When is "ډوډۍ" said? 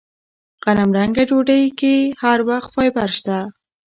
1.29-1.63